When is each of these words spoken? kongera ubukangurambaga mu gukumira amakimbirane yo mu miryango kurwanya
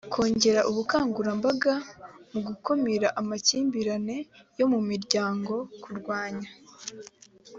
kongera 0.13 0.61
ubukangurambaga 0.69 1.73
mu 2.31 2.39
gukumira 2.47 3.07
amakimbirane 3.21 4.17
yo 4.59 4.65
mu 4.73 4.79
miryango 4.89 5.53
kurwanya 5.81 6.49